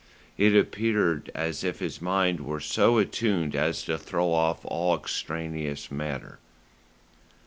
It 0.35 0.55
appeared 0.55 1.29
as 1.35 1.63
if 1.63 1.77
his 1.77 2.01
mind 2.01 2.39
were 2.39 2.59
so 2.59 2.97
attuned 2.97 3.55
as 3.55 3.83
to 3.83 3.99
throw 3.99 4.31
off 4.31 4.61
all 4.63 4.95
extraneous 4.95 5.91
matter. 5.91 6.39